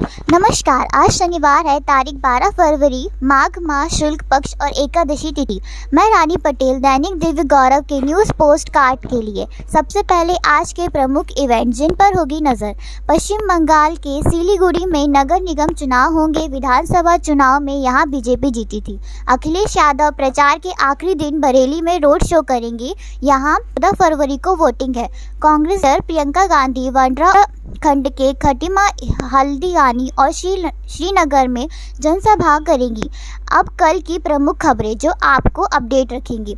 नमस्कार, 0.00 0.86
आज 0.94 1.10
शनिवार 1.10 1.66
है, 1.66 1.78
तारीख 1.80 2.14
12 2.14 2.50
फरवरी, 2.50 3.08
माघ 3.22 3.50
माह 3.62 3.88
शुल्क 3.88 4.22
पक्ष 4.30 4.54
और 4.62 4.68
एकादशी 4.68 5.32
तिथि। 5.32 5.60
मैं 5.94 6.04
रानी 6.10 6.36
पटेल, 6.36 6.78
दैनिक 6.78 7.18
दिव्य 7.18 7.42
गौरव 7.44 7.80
के 7.80 8.00
न्यूज़ 8.00 8.32
पोस्ट 8.32 8.68
कार्ड 8.68 9.00
के 9.00 9.20
लिए। 9.22 9.46
सबसे 9.72 10.02
पहले 10.02 10.36
आज 10.46 10.72
के 10.72 10.88
प्रमुख 10.88 11.26
इवेंट 11.38 11.74
जिन 11.74 11.90
पर 11.90 12.18
होगी 12.18 12.40
नज़र। 12.40 12.74
पश्चिम 13.08 13.46
बंगाल 13.48 13.96
के 13.96 14.20
सिलीगुड़ी 14.22 14.86
में 14.86 15.06
नगर 15.08 15.40
निगम 15.40 15.74
चुनाव 15.74 16.14
होंगे। 16.14 16.46
विधानसभा 16.48 17.16
चुनाव 17.18 17.60
में 17.60 17.74
यहाँ 17.74 18.08
बीजेपी 18.10 18.50
जीती 18.50 18.80
थी। 18.80 18.98
अखिलेश 19.28 19.76
यादव 19.76 20.10
प्रचार 20.10 20.58
के 20.58 20.72
आखिरी 20.82 21.14
दिन 21.14 21.40
बरेली 21.40 21.80
में 21.80 21.98
रोड 22.00 22.24
शो 22.24 22.42
करेंगे। 22.42 22.94
यहाँ 23.22 23.58
चौदह 23.58 23.92
फरवरी 24.00 24.36
को 24.38 24.56
वोटिंग 24.56 24.96
है। 24.96 25.08
कांग्रेस 25.42 25.82
प्रियंका 25.84 26.46
गांधी 26.46 26.90
वाड्रा 26.90 27.32
खंड 27.78 28.08
के 28.10 28.32
खटीमा, 28.34 28.86
हल्दीयानी 29.28 30.10
और 30.18 30.32
श्री 30.32 30.56
श्रीनगर 30.88 31.48
में 31.48 31.66
जनसभा 32.00 32.58
करेंगी। 32.58 33.08
अब 33.52 33.68
कल 33.80 34.00
की 34.00 34.18
प्रमुख 34.18 34.58
खबरें 34.58 34.96
जो 34.98 35.12
आपको 35.22 35.62
अपडेट 35.62 36.12
रखेंगी। 36.12 36.56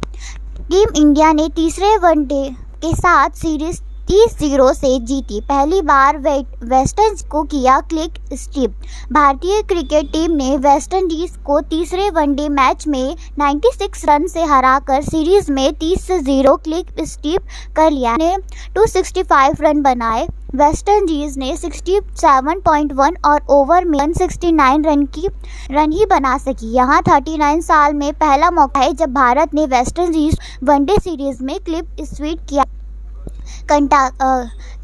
टीम 0.63 0.89
इंडिया 0.97 1.33
ने 1.33 1.49
तीसरे 1.49 1.97
वनडे 1.97 2.49
के 2.77 2.95
साथ 2.97 3.31
सीरीज़ 3.31 3.81
तीस 4.07 4.39
ज़ीरो 4.39 4.73
से 4.73 4.99
जीती। 4.99 5.41
पहली 5.41 5.81
बार 5.83 6.17
वेस्टर्न 6.19 7.17
को 7.29 7.43
किया 7.43 7.79
क्लिक 7.81 8.15
स्टिप 8.35 8.71
भारतीय 9.13 9.63
क्रिकेट 9.63 10.11
टीम 10.13 10.33
ने 10.33 10.57
वेस्ट 10.57 10.95
इंडीज 10.95 11.37
को 11.47 11.61
तीसरे 11.61 12.09
वनडे 12.11 12.49
मैच 12.49 12.87
में 12.87 13.17
96 13.39 14.05
रन 14.09 14.27
से 14.27 14.45
हराकर 14.45 15.03
सीरीज़ 15.03 15.53
में 15.53 15.73
30 15.75 16.07
से 16.07 16.19
ज़ीरो 16.19 16.57
क्लिक 16.57 17.05
स्टिप 17.05 17.47
कर 17.77 17.91
लिया। 17.91 18.17
ने 18.17 18.37
265 18.75 19.61
रन 19.61 19.83
बनाए। 19.83 20.27
वेस्ट 20.55 20.89
इंडीज 20.89 21.37
ने 21.39 21.55
67.1 21.57 23.15
और 23.25 23.41
ओवर 23.51 23.85
में 23.85 23.99
169 23.99 24.85
रन 24.87 25.05
की 25.15 25.29
रन 25.71 25.93
ही 25.93 26.07
बना 26.07 26.37
सकी। 26.39 26.73
यहाँ 26.73 27.01
39 27.03 27.63
साल 27.63 27.95
में 27.95 28.13
पहला 28.15 28.51
मौका 28.51 28.81
है 28.81 28.93
जब 28.93 29.13
भारत 29.15 29.55
ने 29.55 29.67
West 29.67 29.99
Indies 29.99 30.39
one day 30.65 30.97
series 31.01 31.43
में 31.45 31.59
क्लिप 31.61 32.05
स्वीट 32.05 32.41
किया। 32.51 32.65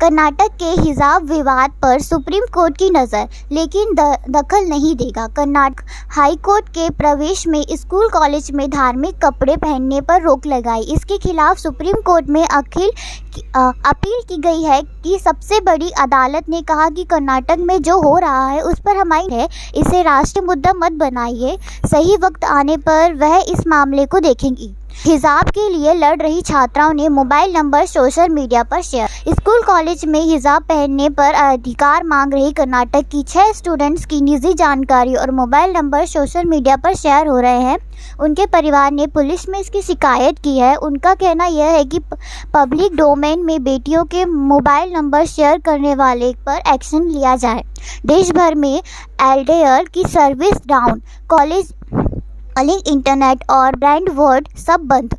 कर्नाटक 0.01 0.57
के 0.59 0.71
हिजाब 0.81 1.25
विवाद 1.31 1.71
पर 1.83 2.01
सुप्रीम 2.01 2.45
कोर्ट 2.55 2.77
की 2.79 2.89
नज़र, 2.91 3.29
लेकिन 3.53 3.95
दखल 4.31 4.69
नहीं 4.69 4.95
देगा। 4.97 5.27
कर्नाटक 5.37 5.85
हाई 6.11 6.37
कोर्ट 6.45 6.69
के 6.69 6.89
प्रवेश 6.93 7.47
में 7.47 7.65
स्कूल 7.73 8.09
कॉलेज 8.09 8.51
में 8.51 8.69
धार्मिक 8.71 9.19
कपड़े 9.25 9.57
पहनने 9.57 10.01
पर 10.01 10.23
रोक 10.23 10.47
लगाई। 10.47 10.83
इसके 10.95 11.19
खिलाफ 11.19 11.59
सुप्रीम 11.59 12.01
कोर्ट 12.07 12.29
में 12.29 12.45
अखिल 12.45 12.91
अपील 13.49 14.21
की 14.29 14.37
गई 14.39 14.63
है 14.63 14.81
कि 15.03 15.19
सबसे 15.19 15.61
बड़ी 15.61 15.91
अदालत 16.01 16.49
ने 16.49 16.63
कहा 16.63 16.89
कि 16.91 17.05
कर्नाटक 17.05 17.59
में 17.61 17.81
जो 17.83 18.01
हो 18.01 18.17
रहा 18.19 18.47
है, 18.49 18.61
उस 18.61 18.81
पर 18.81 18.97
हमारी 18.97 19.35
है। 19.35 19.49
इसे 19.77 20.03
राष्ट्रीय 20.03 20.47
मुद्दा 20.47 20.73
मत 20.77 20.93
बनाइए। 20.99 21.59
सही 21.87 22.17
वक्त 22.17 22.45
आने 22.47 22.77
पर 22.79 23.15
वह 23.17 23.37
इस 23.49 23.67
मामले 23.67 24.07
को 24.07 24.21
देखेंगी। 24.21 24.75
हिजाब 24.89 25.49
के 25.49 25.69
लिए 25.69 25.93
लड़ 25.95 26.17
रही 26.23 26.41
छात्राओं 26.43 26.93
ने 26.93 27.09
मोबाइल 27.09 27.53
नंबर 27.53 27.85
सोशल 27.87 28.29
मीडिया 28.29 28.63
पर 28.63 28.83
शेयर। 28.83 29.09
स्कूल 29.29 29.63
कॉलेज 29.63 30.05
में 30.05 30.21
हिजाब 30.21 30.63
पहनने 30.63 31.09
पर 31.11 31.35
अधिकार 31.35 32.05
मांग 32.05 32.35
रही 32.35 32.53
कर्नाटक 32.53 33.09
की 33.09 33.23
छह 33.23 33.53
स्टूडेंट्स 33.53 34.07
की 34.07 34.21
निजी 34.21 34.53
जानकारी 34.55 35.15
और 35.15 35.31
मोबाइल 35.31 35.73
नंबर 35.73 36.07
सोशल 36.07 36.45
मीडिया 36.45 36.77
पर 36.77 36.95
शेयर 36.95 37.27
हो 37.27 37.39
रहे 37.41 37.61
हैं। 37.61 37.79
उनके 38.21 38.47
परिवार 38.47 38.91
ने 38.93 39.07
पुलिस 39.07 39.49
में 39.49 39.59
इसकी 39.61 39.83
शिकायत 39.83 40.39
की 40.39 40.59
है। 40.59 40.75
उनका 40.77 41.15
कहना 41.15 41.47
यह 41.47 41.71
है 41.73 41.85
कि 41.85 41.99
पब्लिक 42.55 42.97
डोमेन 42.97 43.45
में 43.45 43.63
बेटियों 43.65 44.05
के 44.05 44.25
मोबाइल 44.25 44.93
नंबर 44.93 45.25
शेयर 45.27 45.59
करने 45.59 45.95
वाले 45.95 46.33
पर 46.47 46.73
एक्शन 46.75 47.03
लिया 47.03 47.37
जाए। 47.37 47.65
देश 48.07 48.31
भर 48.31 48.55
में 48.55 48.75
एल्डेयर 48.75 49.85
की 49.85 50.05
service 50.05 50.67
down 50.67 51.03
college 51.29 51.73
calling 52.59 52.89
internet 52.89 53.43
और 53.51 53.77
सब 54.59 54.81
बंद। 54.85 55.15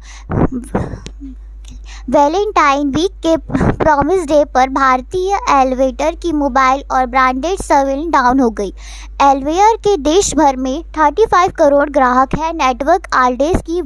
वैलेंटाइन 2.10 2.90
वीक 2.90 3.12
के 3.26 3.36
प्रॉमिस 3.78 4.26
डे 4.28 4.44
पर 4.46 4.70
भारतीय 4.70 5.38
एलिवेटर 5.52 6.16
की 6.16 6.32
मोबाइल 6.34 6.84
और 6.92 7.06
ब्रांडेड 7.06 7.60
सर्विल 7.60 8.10
डाउन 8.12 8.40
हो 8.40 8.50
गई। 8.50 8.74
एलवेयर 9.22 9.76
के 9.78 9.96
देश 10.00 10.34
भर 10.36 10.56
में 10.56 10.84
35 10.98 11.52
करोड़ 11.58 11.90
ग्राहक 11.90 12.36
हैं। 12.40 12.54
नेटवर्क 12.56 13.08
आलडेस 13.16 13.62
की 13.70 13.82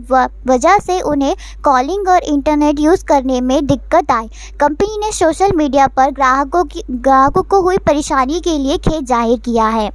वजह 0.49 0.77
से 0.77 0.99
उन्हें 1.01 1.35
कॉलिंग 1.63 2.07
और 2.09 2.23
इंटरनेट 2.25 2.79
यूज़ 2.79 3.05
करने 3.05 3.41
में 3.41 3.65
दिक्कत 3.65 4.11
आई। 4.11 4.29
कंपनी 4.59 4.97
ने 4.97 5.11
सोशल 5.11 5.55
मीडिया 5.55 5.87
पर 5.87 6.11
ग्राहकों 6.11 6.63
की, 6.63 6.83
ग्राहकों 6.91 7.43
को 7.43 7.61
हुई 7.61 7.77
परेशानी 7.87 8.39
के 8.39 8.57
लिए 8.57 8.77
खेद 8.79 9.05
ज़ाहिर 9.05 9.39
किया 9.39 9.67
है। 9.67 9.89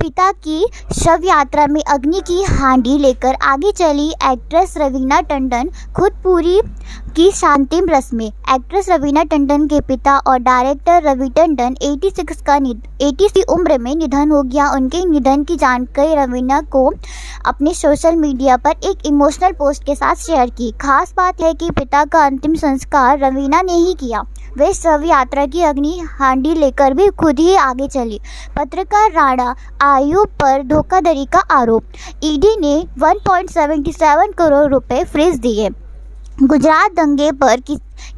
पिता 0.00 0.30
की 0.32 0.66
शव 0.92 1.20
यात्रा 1.24 1.66
में 1.66 1.80
अग्नि 1.82 2.20
की 2.20 2.42
हांडी 2.44 2.98
लेकर 2.98 3.34
आगे 3.42 3.72
चली 3.72 4.08
एक्ट्रेस 4.24 4.74
रवीना 4.78 5.20
टंडन, 5.20 5.70
खुद 5.96 6.12
पूरी 6.24 6.60
की 7.16 7.30
शांतिम 7.32 7.88
रस्में। 7.88 8.26
एक्ट्रेस 8.26 8.88
रवीना 8.88 9.22
टंडन 9.22 9.66
के 9.66 9.80
पिता 9.80 10.16
और 10.18 10.38
डायरेक्टर 10.38 11.02
रवि 11.02 11.28
टंडन 11.28 11.74
86 11.82 12.42
का 12.42 12.54
एटी 12.54 13.28
की 13.28 13.42
उम्र 13.42 13.78
में 13.78 13.94
निधन 13.94 14.30
हो 14.30 14.42
गया। 14.42 14.68
उनके 14.70 15.04
निधन 15.04 15.44
की 15.44 15.56
जानकारी 15.56 16.14
रवीना 16.14 16.60
को 16.60 16.92
अपने 17.46 17.74
सोशल 17.74 18.16
मीडिया 18.16 18.56
पर 18.56 18.70
एक 18.70 19.06
इमोशनल 19.06 19.52
पोस्ट 19.52 19.84
के 19.84 19.94
साथ 19.94 20.14
शेयर 20.16 20.50
की। 20.50 20.70
खास 20.72 21.14
बात 21.16 21.42
है 21.42 21.54
कि 21.54 21.70
पिता 21.70 22.04
का 22.04 22.24
अंतिम 22.26 22.54
संस्कार 22.54 23.18
रवीना 23.18 23.62
ने 23.62 23.72
ही 23.72 23.94
किया। 23.94 24.22
वे 24.58 24.72
शव 24.72 25.02
यात्रा 25.04 25.46
की 25.46 25.62
अग्नि 25.62 26.00
हांडी 26.10 26.54
लेकर 26.54 26.94
भी 26.94 27.08
खुद 27.08 27.38
ही 27.38 27.54
आगे 27.56 27.88
चली। 27.88 28.20
पत्रकार 28.56 29.10
राणा 29.12 29.53
आयु 29.80 30.24
पर 30.24 30.62
धोखाधड़ी 30.62 31.24
का 31.24 31.38
आरोप। 31.38 31.84
ईडी 32.24 32.56
ने 32.60 32.86
1.77 32.98 34.32
करोड़ 34.32 34.70
रुपए 34.70 35.04
फ्रीज 35.04 35.38
दिए। 35.38 35.70
गुजरात 36.42 36.92
दंगे 36.92 37.32
पर 37.32 37.60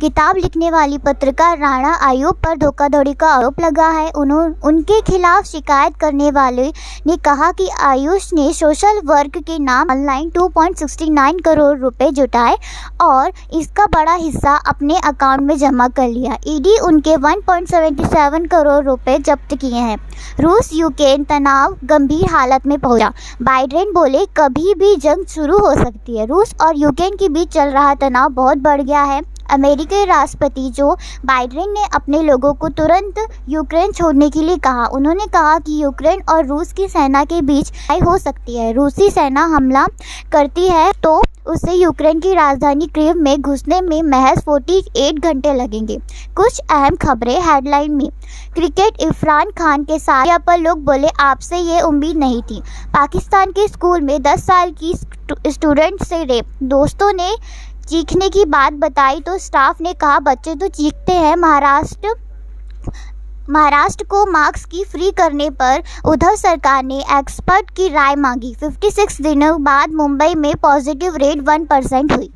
किताब 0.00 0.36
लिखने 0.36 0.70
वाली 0.70 0.98
पत्रकार 0.98 1.58
राणा 1.58 1.92
आयोग 2.02 2.36
पर 2.36 2.56
धोखाधड़ी 2.56 3.12
का 3.14 3.28
आरोप 3.28 3.60
लगा 3.60 3.88
है। 3.88 4.10
उन्होंने 4.10 4.54
उनके 4.64 5.00
खिलाफ 5.02 5.44
शिकायत 5.44 5.96
करने 5.96 6.30
वाले 6.30 6.66
ने 7.06 7.16
कहा 7.16 7.50
कि 7.52 7.68
आयुष 7.82 8.32
ने 8.34 8.52
सोशल 8.52 9.00
वर्क 9.04 9.36
के 9.38 9.58
नाम 9.58 9.90
ऑनलाइन 9.90 10.30
2.69 10.30 11.40
करोड़ 11.44 11.78
रुपए 11.78 12.10
जुटाए 12.10 12.56
और 13.00 13.32
इसका 13.52 13.86
बड़ा 13.86 14.14
हिस्सा 14.14 14.54
अपने 14.66 14.98
अकाउंट 14.98 15.40
में 15.40 15.56
जमा 15.58 15.88
कर 15.88 16.08
लिया। 16.08 16.36
ईडी 16.46 16.78
उनके 16.78 17.16
1.77 17.16 18.46
करोड़ 18.46 18.84
रुपए 18.84 19.18
जब्त 19.18 19.54
किए 19.54 19.78
हैं। 19.78 19.96
रूस, 20.40 20.70
यूक्रेन 20.72 21.24
तनाव 21.24 21.76
गंभीर 21.84 22.30
हालत 22.30 22.66
में 22.66 22.78
पहुँचा। 22.78 23.12
बाइडेन 23.42 23.92
बोले, 23.92 24.24
कभी 24.36 24.74
भी 24.74 24.94
जंग 24.96 25.26
शुरू 25.26 25.58
हो 25.58 25.74
सकती 25.74 26.18
है। 26.18 26.26
रूस 26.26 26.54
और 26.60 26.76
यूक्रेन 26.76 27.16
के 27.16 27.28
बीच 27.28 27.48
चल 27.48 27.68
रहा 27.68 27.94
तनाव 27.94 28.28
बहुत 28.28 28.58
बढ़ 28.58 28.82
गया 28.82 29.02
है। 29.02 29.35
अमेरिकी 29.50 30.04
राष्ट्रपति 30.04 30.70
जो 30.70 30.92
बाइडेन 31.26 31.72
ने 31.72 31.84
अपने 31.94 32.22
लोगों 32.22 32.52
को 32.54 32.68
तुरंत 32.70 33.26
यूक्रेन 33.48 33.92
छोड़ने 33.92 34.30
के 34.30 34.42
लिए 34.42 34.56
कहा। 34.58 34.86
उन्होंने 34.88 35.26
कहा 35.28 35.58
कि 35.58 35.82
यूक्रेन 35.82 36.22
और 36.30 36.46
रूस 36.46 36.72
की 36.72 36.88
सेना 36.88 37.24
के 37.24 37.40
बीच 37.42 37.70
लड़ाई 37.70 38.00
हो 38.00 38.18
सकती 38.18 38.56
है। 38.56 38.72
रूसी 38.72 39.10
सेना 39.10 39.44
हमला 39.46 39.86
करती 40.32 40.68
है 40.68 40.92
तो 41.02 41.22
उसे 41.46 41.72
यूक्रेन 41.72 42.20
की 42.20 42.32
राजधानी 42.34 42.86
क्रीव 42.86 43.16
में 43.16 43.40
घुसने 43.40 43.80
में 43.80 44.02
महज 44.02 44.38
48 44.40 45.18
घंटे 45.20 45.52
लगेंगे। 45.54 45.96
कुछ 46.36 46.58
अहम 46.60 46.96
खबरें 46.96 47.40
हेडलाइन 47.42 47.92
में। 47.92 48.08
क्रिकेट 48.54 49.00
इरफान 49.00 49.50
खान 49.50 49.84
के 49.84 49.98
साथ 49.98 50.38
पर 50.46 50.58
लोग 50.58 50.82
बोले, 50.84 51.08
आपसे 51.20 51.56
ये 51.56 51.80
उम्मीद 51.80 52.16
नहीं 52.16 52.42
थी। 52.42 52.60
पाकिस्तान 52.94 53.50
के 53.50 53.68
स्कूल 53.68 54.00
में 54.00 54.20
10 54.22 54.46
साल 54.46 54.70
की 54.72 54.94
स्टूडेंट 55.46 56.02
से 56.02 56.22
रेप। 56.24 56.58
दोस्तों 56.64 57.12
ने 57.12 57.30
चीखने 57.88 58.28
की 58.28 58.44
बात 58.44 58.72
बताई 58.74 59.20
तो 59.20 59.36
स्टाफ 59.38 59.80
ने 59.80 59.92
कहा, 59.94 60.18
बच्चे 60.20 60.54
तो 60.54 60.68
चीखते 60.68 61.12
हैं, 61.12 61.34
महाराष्ट्र 61.36 62.14
महाराष्ट्र 63.50 64.04
को 64.04 64.24
मार्क्स 64.26 64.64
की 64.64 64.84
फ्री 64.84 65.10
करने 65.10 65.48
पर 65.52 65.82
उद्धव 66.04 66.34
सरकार 66.36 66.82
ने 66.84 66.98
एक्सपर्ट 67.18 67.70
की 67.70 67.88
राय 67.88 68.14
मांगी। 68.16 68.54
56 68.54 69.20
दिनों 69.22 69.62
बाद 69.64 69.92
मुंबई 69.92 70.34
में 70.34 70.54
पॉजिटिव 70.56 71.16
रेट 71.16 71.42
1 71.42 71.66
परसेंट 71.66 72.12
हुई। 72.12 72.30